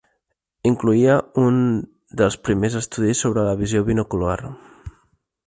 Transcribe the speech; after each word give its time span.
Incloïa 0.69 1.17
un 1.41 1.59
dels 2.21 2.39
primers 2.49 2.79
estudis 2.81 3.23
sobre 3.27 3.45
la 3.51 3.55
visió 3.61 3.85
binocular. 3.93 4.41